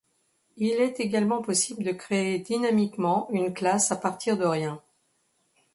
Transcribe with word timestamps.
Il 0.57 0.71
est 0.81 0.99
également 0.99 1.43
possible 1.43 1.83
de 1.83 1.91
créer 1.91 2.39
dynamiquement 2.39 3.29
une 3.29 3.53
classe 3.53 3.91
à 3.91 3.95
partir 3.95 4.35
de 4.35 4.45
rien. 4.45 4.81